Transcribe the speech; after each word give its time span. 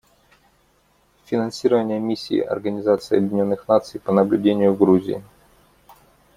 Финансирование 1.25 1.99
Миссии 1.99 2.39
Организации 2.39 3.19
Объединенных 3.19 3.67
Наций 3.67 3.99
по 3.99 4.11
наблюдению 4.11 4.73
в 4.73 4.79
Грузии. 4.79 5.23